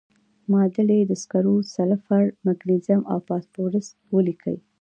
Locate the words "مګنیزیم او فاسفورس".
2.45-3.85